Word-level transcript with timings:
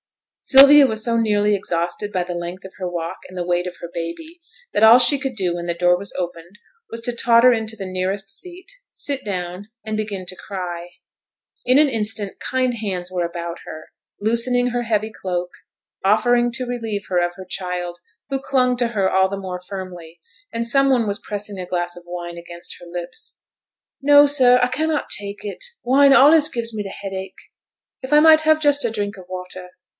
Sylvia 0.39 0.87
was 0.87 1.03
so 1.05 1.15
nearly 1.17 1.53
exhausted 1.55 2.11
by 2.11 2.23
the 2.23 2.33
length 2.33 2.65
of 2.65 2.73
her 2.77 2.89
walk 2.89 3.19
and 3.29 3.37
the 3.37 3.45
weight 3.45 3.67
of 3.67 3.75
her 3.79 3.89
baby, 3.93 4.41
that 4.73 4.81
all 4.81 4.97
she 4.97 5.19
could 5.19 5.35
do 5.35 5.53
when 5.55 5.67
the 5.67 5.75
door 5.75 5.95
was 5.95 6.11
opened 6.17 6.57
was 6.89 6.99
to 7.01 7.15
totter 7.15 7.53
into 7.53 7.75
the 7.75 7.85
nearest 7.85 8.27
seat, 8.27 8.71
sit 8.91 9.23
down, 9.23 9.67
and 9.85 9.95
begin 9.95 10.25
to 10.25 10.35
cry. 10.35 10.89
In 11.63 11.77
an 11.77 11.87
instant 11.87 12.39
kind 12.39 12.73
hands 12.73 13.11
were 13.11 13.23
about 13.23 13.59
her, 13.65 13.89
loosening 14.19 14.69
her 14.69 14.81
heavy 14.81 15.11
cloak, 15.11 15.51
offering 16.03 16.51
to 16.53 16.65
relieve 16.65 17.05
her 17.09 17.19
of 17.23 17.35
her 17.35 17.45
child, 17.45 17.99
who 18.29 18.39
clung 18.39 18.75
to 18.77 18.89
her 18.89 19.07
all 19.07 19.29
the 19.29 19.37
more 19.37 19.59
firmly, 19.61 20.19
and 20.51 20.67
some 20.67 20.89
one 20.89 21.05
was 21.05 21.19
pressing 21.19 21.59
a 21.59 21.67
glass 21.67 21.95
of 21.95 22.05
wine 22.07 22.39
against 22.39 22.77
her 22.79 22.87
lips. 22.87 23.37
'No, 24.01 24.25
sir, 24.25 24.59
I 24.63 24.67
cannot 24.69 25.11
take 25.11 25.45
it! 25.45 25.63
wine 25.83 26.11
allays 26.11 26.49
gives 26.49 26.73
me 26.73 26.81
th' 26.81 26.95
headache; 27.03 27.39
if 28.01 28.11
I 28.11 28.19
might 28.19 28.41
have 28.41 28.59
just 28.59 28.83
a 28.83 28.89
drink 28.89 29.15
o' 29.19 29.25
water. 29.29 29.69